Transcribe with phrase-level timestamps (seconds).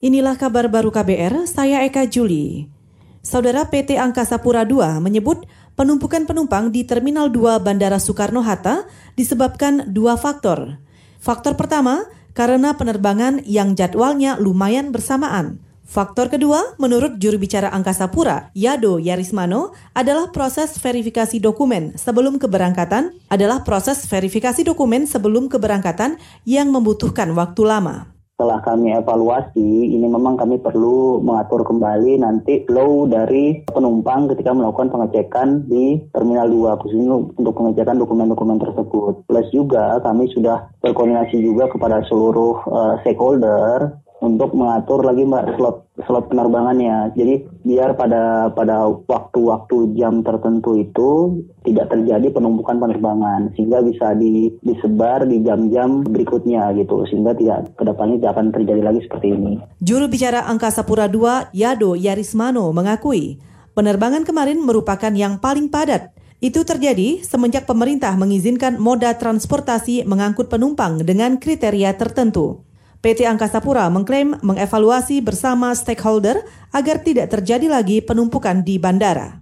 [0.00, 2.72] Inilah kabar baru KBR, saya Eka Juli.
[3.20, 5.44] Saudara PT Angkasa Pura II menyebut
[5.76, 10.80] penumpukan penumpang di Terminal 2 Bandara Soekarno-Hatta disebabkan dua faktor.
[11.20, 15.60] Faktor pertama, karena penerbangan yang jadwalnya lumayan bersamaan.
[15.84, 23.20] Faktor kedua, menurut juru bicara Angkasa Pura, Yado Yarismano, adalah proses verifikasi dokumen sebelum keberangkatan
[23.28, 26.16] adalah proses verifikasi dokumen sebelum keberangkatan
[26.48, 33.04] yang membutuhkan waktu lama setelah kami evaluasi, ini memang kami perlu mengatur kembali nanti flow
[33.04, 39.28] dari penumpang ketika melakukan pengecekan di Terminal 2, khususnya untuk pengecekan dokumen-dokumen tersebut.
[39.28, 45.88] Plus juga kami sudah berkoordinasi juga kepada seluruh uh, stakeholder untuk mengatur lagi mbak slot
[46.04, 47.12] slot penerbangannya.
[47.16, 54.52] Jadi biar pada pada waktu-waktu jam tertentu itu tidak terjadi penumpukan penerbangan sehingga bisa di,
[54.60, 59.52] disebar di jam-jam berikutnya gitu sehingga tidak ke depannya tidak akan terjadi lagi seperti ini.
[59.80, 63.40] Juru bicara Angkasa Pura II Yado Yarismano mengakui
[63.72, 66.12] penerbangan kemarin merupakan yang paling padat.
[66.40, 72.64] Itu terjadi semenjak pemerintah mengizinkan moda transportasi mengangkut penumpang dengan kriteria tertentu.
[73.00, 79.40] PT Angkasa Pura mengklaim mengevaluasi bersama stakeholder agar tidak terjadi lagi penumpukan di bandara.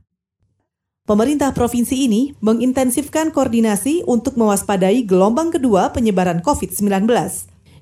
[1.03, 7.11] Pemerintah provinsi ini mengintensifkan koordinasi untuk mewaspadai gelombang kedua penyebaran COVID-19.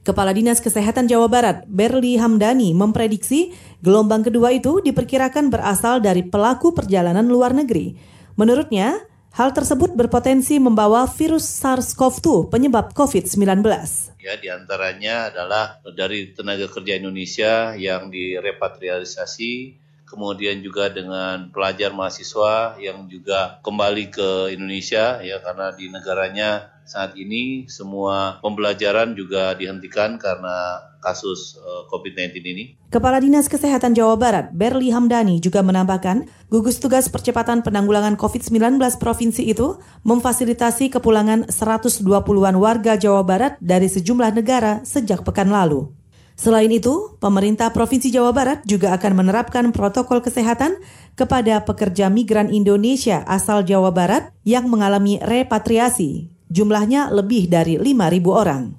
[0.01, 6.73] Kepala Dinas Kesehatan Jawa Barat, Berli Hamdani, memprediksi gelombang kedua itu diperkirakan berasal dari pelaku
[6.73, 7.99] perjalanan luar negeri.
[8.39, 8.97] Menurutnya,
[9.37, 13.69] Hal tersebut berpotensi membawa virus SARS-CoV-2 penyebab COVID-19.
[14.17, 19.77] Ya, di antaranya adalah dari tenaga kerja Indonesia yang direpatrialisasi,
[20.07, 27.19] kemudian juga dengan pelajar mahasiswa yang juga kembali ke Indonesia ya karena di negaranya saat
[27.19, 32.65] ini semua pembelajaran juga dihentikan karena kasus eh, COVID-19 ini.
[32.91, 39.51] Kepala Dinas Kesehatan Jawa Barat, Berli Hamdani juga menambahkan, gugus tugas percepatan penanggulangan COVID-19 provinsi
[39.51, 45.91] itu memfasilitasi kepulangan 120-an warga Jawa Barat dari sejumlah negara sejak pekan lalu.
[46.37, 50.77] Selain itu, pemerintah Provinsi Jawa Barat juga akan menerapkan protokol kesehatan
[51.17, 58.79] kepada pekerja migran Indonesia asal Jawa Barat yang mengalami repatriasi Jumlahnya lebih dari 5.000 orang.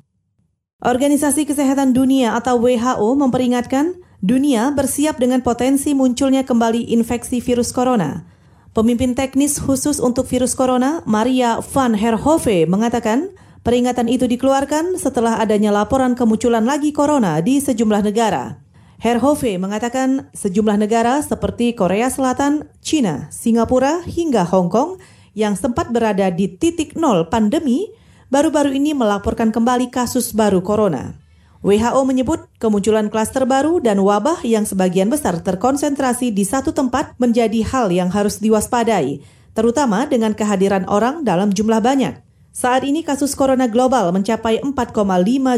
[0.78, 8.24] Organisasi Kesehatan Dunia atau WHO memperingatkan dunia bersiap dengan potensi munculnya kembali infeksi virus corona.
[8.72, 13.34] Pemimpin teknis khusus untuk virus corona, Maria van Herhove, mengatakan
[13.68, 18.64] peringatan itu dikeluarkan setelah adanya laporan kemunculan lagi corona di sejumlah negara.
[19.04, 25.04] Herhove mengatakan sejumlah negara seperti Korea Selatan, China, Singapura, hingga Hong Kong
[25.36, 27.92] yang sempat berada di titik nol pandemi
[28.32, 31.20] baru-baru ini melaporkan kembali kasus baru corona.
[31.60, 37.68] WHO menyebut kemunculan klaster baru dan wabah yang sebagian besar terkonsentrasi di satu tempat menjadi
[37.68, 39.20] hal yang harus diwaspadai,
[39.52, 42.27] terutama dengan kehadiran orang dalam jumlah banyak.
[42.58, 44.98] Saat ini kasus corona global mencapai 4,5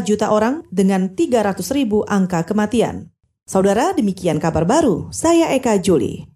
[0.04, 3.08] juta orang dengan 300 ribu angka kematian.
[3.48, 5.08] Saudara, demikian kabar baru.
[5.08, 6.28] Saya Eka Juli.